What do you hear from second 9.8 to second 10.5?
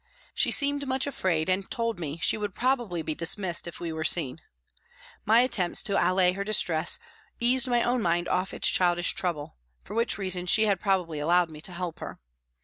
for which reason